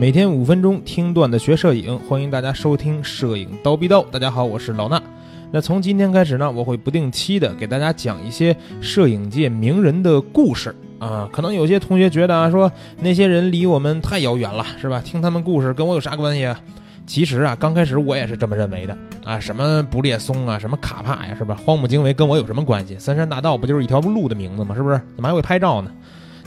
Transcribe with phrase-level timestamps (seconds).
[0.00, 4.00] 每天五分钟听段子学摄影，欢迎大家收听《摄影刀逼刀》。
[4.10, 4.98] 大家好，我是老衲。
[5.52, 11.28] 那从今天开始呢，我会不定期的给大家讲一些摄影界名人的故事啊。
[11.30, 15.02] 可能有些同学觉得啊，说那些人离我们太遥远了，是吧？
[15.04, 16.58] 听他们故事跟我有啥关系啊？
[17.06, 19.38] 其实啊，刚开始我也是这么认为的啊。
[19.38, 21.54] 什么布列松啊，什么卡帕呀，是吧？
[21.62, 22.98] 荒木经惟跟我有什么关系？
[22.98, 24.74] 三山大道不就是一条路的名字吗？
[24.74, 24.98] 是不是？
[25.14, 25.92] 怎么还会拍照呢？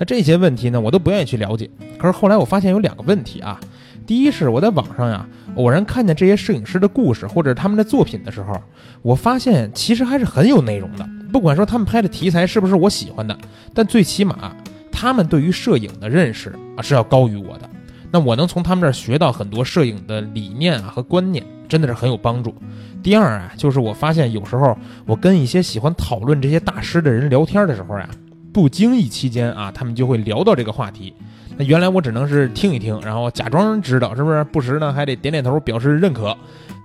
[0.00, 1.70] 那这些问题呢，我都不愿意去了解。
[1.98, 3.60] 可是后来我发现有两个问题啊。
[4.06, 8.60] 第一是我在网上呀，偶然看见这些摄影师的故事或者他们的作品的时候，
[9.02, 11.06] 我发现其实还是很有内容的。
[11.30, 13.38] 不管说他们拍的题材是不是我喜欢的，
[13.74, 14.56] 但最起码
[14.90, 17.68] 他们对于摄影的认识啊是要高于我的。
[18.10, 22.54] 那我能从他们这儿学到很多摄影的理念啊和观念，真的是很有帮助。
[23.02, 28.08] 第二啊，就是我发现有时候我跟一些喜欢讨论这些大师的人聊天的时候呀。
[28.52, 31.14] 不经意期间啊，他们就会聊到这个话题。
[31.56, 34.42] 那原来我只能是听一听，然后假装知道，是不是？
[34.44, 36.36] 不时呢还得点点头表示认可。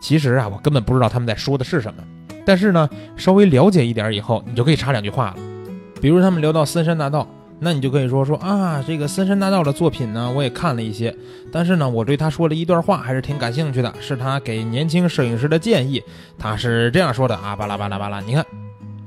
[0.02, 2.04] 其实啊，我根本不知道他们在说的是什么。
[2.46, 5.38] 但是呢，稍微了解一点以后，你就可以插两句话了。
[6.02, 7.28] 比如他们聊到森山大道，
[7.60, 11.16] 那你就可以说说啊，这个森山大道的作品呢，我也看了一些。
[11.52, 16.04] 但是呢，我对他说了一段话还是挺感兴趣的，是他给年轻摄影师的建议。
[16.38, 18.46] 他是这样说的啊，巴拉巴拉巴拉，你看。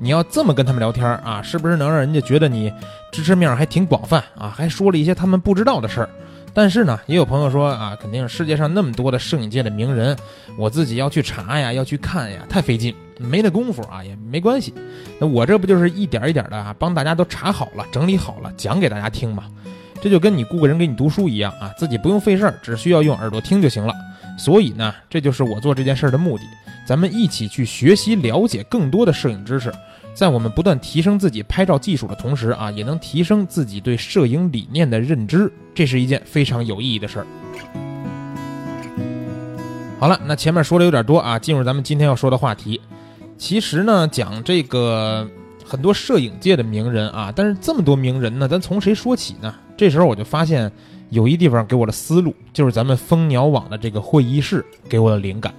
[0.00, 2.72] 你要这么跟他们聊天啊，是不是能让人家觉得你
[3.10, 4.48] 知识面还挺广泛啊？
[4.48, 6.08] 还说了一些他们不知道的事儿。
[6.54, 10.16] 但是呢，也有朋友说啊，肯定世界上那么多的摄影界的名人，
[10.56, 14.72] 我自己要去查呀，要去看呀，太费劲，没那功夫啊，也没关系。
[15.20, 19.44] 那我这不就是一点一点的啊，帮大家都查好了、整理好了，讲给大家听嘛？
[20.00, 23.92] 这就跟你雇个人给你读书一样啊，自己不用费事儿，只需要用耳朵听就行了。
[24.38, 26.44] 所以呢，这就是我做这件事儿的目的。
[26.86, 29.70] 咱们一起去学习、了解更多的摄影知识。
[30.18, 37.26] 在我们不断提升自己拍照技术的同时啊，也能提升自己对摄影理念的认知，这是一件非常有意义的事儿。
[40.00, 42.80] 好了，那前面说的有点多啊，进入咱们今天要说的话题。
[43.36, 45.24] 其实呢，讲这个
[45.64, 49.54] 很多摄影界的名人啊，但是这么多名人呢，咱从谁说起呢？
[49.76, 50.72] 这时候我就发现
[51.10, 55.54] 有一地方给我的思路，就是咱们蜂鸟网的这个会议室给我的灵感。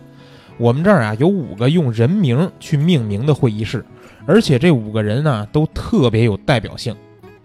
[0.59, 3.84] 我们这儿啊有五个用人名去命名的会议室。
[4.28, 6.96] 而且这五个人呢都特别有代表性，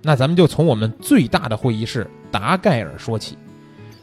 [0.02, 3.38] 那咱们就从我们最大的会议室达盖尔说起。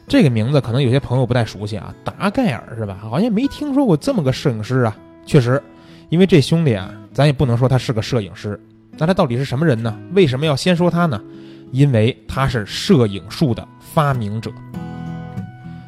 [0.08, 2.98] 这个名字可能有些朋友不太熟悉啊，达盖尔是吧？
[3.00, 4.96] 好像没听说过这么个摄影师啊。
[5.24, 5.62] 确实，
[6.08, 8.58] 因为这兄弟啊，咱也不能说他是个摄影师，
[8.98, 9.96] 那他到底是什么人呢？
[10.12, 11.22] 为什么要先说他呢？
[11.70, 14.50] 因为他是摄影术的发明者。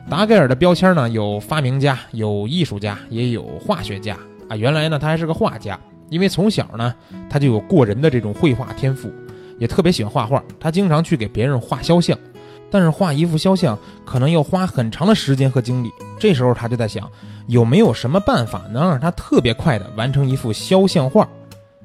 [0.09, 4.17] 达盖尔的标签呢，有发明家，有艺术家，也有化学家
[4.49, 4.57] 啊。
[4.57, 5.79] 原来呢，他还是个画家。
[6.11, 6.95] 因为从小呢，
[7.29, 9.11] 他就有过人的这种绘画天赋，
[9.59, 10.45] 也特别喜欢画画。
[10.61, 12.17] 他经常去给别人画肖像，
[12.71, 15.91] 但是画一幅肖像可能要花很长的时间和精力。
[16.21, 17.11] 这时候他就在想，
[17.47, 21.27] 有没有什么办法能让他特别快的完成一幅肖像画？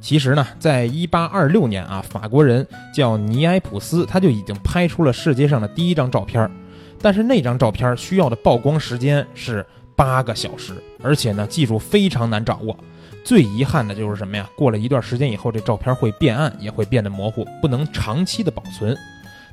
[0.02, 6.52] 其实呢，在一八二六年啊，法国人叫尼埃普斯，他就已经拍出了世界上的第一张照片。
[7.02, 9.66] 但是那张照片需要的曝光时间是
[9.96, 12.78] 八个小时，而且呢，技术非常难掌握。
[13.24, 14.50] 最遗憾的就是什么呀？
[14.56, 18.98] 过了一段时间以后，这照片会变暗，也会变得模糊，不能长期的保存。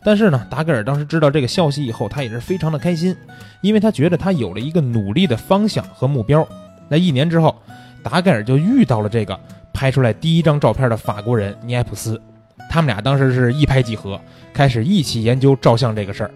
[0.04, 3.14] 但是呢，达盖尔当时知道这个消息以后，他也是非常的开心，
[3.60, 6.46] 因为他觉得他有了一个努力的方向和目标。
[6.88, 7.54] 那一年之后，
[8.04, 9.38] 达盖尔就遇到了这个
[9.72, 12.20] 拍出来第一张照片的法国人尼埃普斯，
[12.70, 14.18] 他们俩当时是一拍即合，
[14.54, 16.30] 开始一起研究照相这个事儿。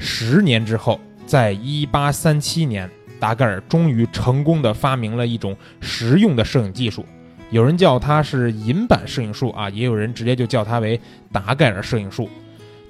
[0.00, 2.90] 十年之后，在一八三七年。
[3.20, 7.04] 达盖尔终于成功的发明了一种实用的摄影技术，
[7.50, 10.98] 有人叫它是银版摄影术啊，也有人直接就叫它为
[11.30, 12.30] 达盖尔摄影术。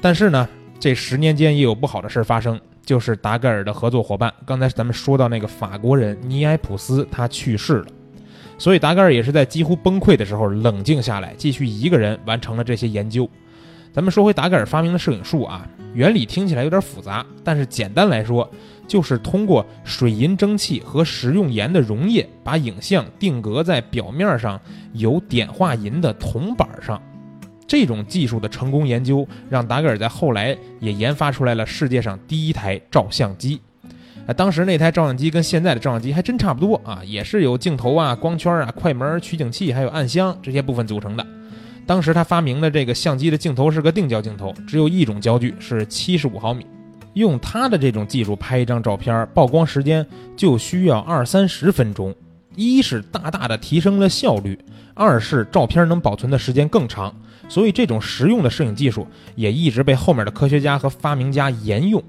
[0.00, 7.86] 但是呢，这十年间也有不好的事发生，就是达盖尔的合作伙伴，刚才咱们说到那个法国人尼埃普斯，他去世了。
[8.56, 13.28] 所以达盖尔也是在几乎崩溃的时候冷静下来，继续一个人完成了这些研究。
[13.92, 18.50] 咱们说回达盖尔发明的摄影术啊，原理听起来有点复杂，但是简单来说。
[18.86, 24.60] 就是通过水银蒸汽和食用盐的溶液，把影像定格在表面上
[24.94, 27.00] 有碘化银的铜板上。
[27.68, 33.60] 这种技术的成功研究，让达盖尔在后来也研发出来了世界上第一台照相机。
[34.26, 41.24] 啊，当时那台照相机跟现在的照相机还真差不多啊，也是有镜头啊、光圈啊、快门、取景器还有暗箱这些部分组成的。
[41.90, 46.64] 当时他发明的这个相机的镜头是个定焦镜头，只有一种焦距，是七十五毫米。
[47.14, 50.06] 用他的这种技术拍一张照片，曝光时间
[50.36, 52.14] 就需要二三十分钟。
[52.54, 54.56] 一是大大的提升了效率，
[54.94, 57.12] 二是照片能保存的时间更长。
[57.48, 59.04] 所以这种实用的摄影技术
[59.34, 62.00] 也一直被后面的科学家和发明家沿用。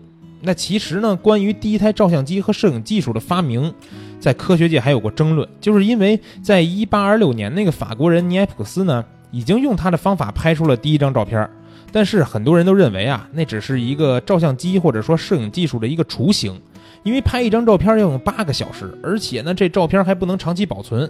[0.41, 3.73] 那其实呢，关于第一台照相机和摄影技术的发明，
[4.19, 11.49] 在科学界还有过争论，就是因为在一八二六年，那个法国人尼埃普斯呢，已经用他的方法拍出了第一张照片，
[11.91, 16.61] 但是很多人都认为啊，那只是一个照相机或者说摄影技术的一个雏形，
[17.03, 21.09] 因为拍一张照片要用八个小时，而且呢，这照片还不能长期保存，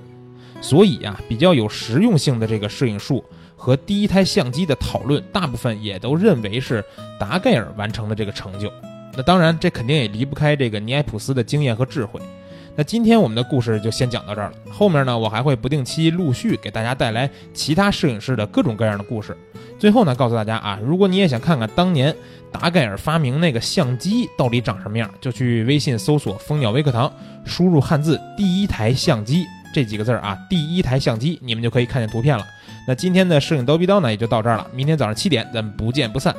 [0.61, 3.23] 所以啊，比较有实用性的这个摄影术。
[3.55, 6.83] 和第一台相机的讨论，大部分也都认为是
[7.19, 8.73] 达盖尔完成的这个成就。
[9.15, 12.19] 那当然，这肯定也离不开这个尼埃普斯的经验和智慧。
[12.75, 14.53] 那今天我们的故事就先讲到这儿了。
[14.71, 19.35] 后面呢，我还会不定期陆续给大家带来其他摄影师的各种各样的故事。
[19.77, 22.15] 最后呢，告诉大家啊，如果你也想看看当年
[22.51, 27.11] 达盖尔发明那个相机到底长什么样，就去微信搜索“蜂鸟微课堂”，
[27.45, 32.45] 输入汉字“第一台相机”这几个字儿啊，“第一台相机”，你们就可以看见图片了。
[32.87, 34.65] 那今天的摄影刀逼刀呢，也就到这儿了。
[34.73, 36.33] 明天早上七点，咱们不见不散。